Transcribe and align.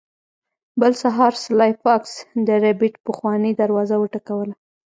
بل 0.81 0.93
سهار 1.03 1.33
سلای 1.43 1.71
فاکس 1.83 2.13
د 2.47 2.49
ربیټ 2.63 2.95
پخوانۍ 3.05 3.51
دروازه 3.61 3.95
وټکوله 3.99 4.53